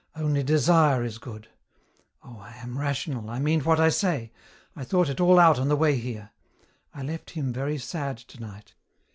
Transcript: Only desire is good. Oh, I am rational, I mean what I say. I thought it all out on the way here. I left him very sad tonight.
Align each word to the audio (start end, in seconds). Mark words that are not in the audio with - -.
Only 0.15 0.41
desire 0.41 1.03
is 1.03 1.19
good. 1.19 1.47
Oh, 2.23 2.39
I 2.39 2.55
am 2.55 2.79
rational, 2.79 3.29
I 3.29 3.37
mean 3.37 3.59
what 3.59 3.79
I 3.79 3.89
say. 3.89 4.31
I 4.75 4.83
thought 4.83 5.09
it 5.09 5.21
all 5.21 5.37
out 5.37 5.59
on 5.59 5.67
the 5.67 5.75
way 5.75 5.95
here. 5.95 6.31
I 6.91 7.03
left 7.03 7.29
him 7.29 7.53
very 7.53 7.77
sad 7.77 8.17
tonight. 8.17 8.73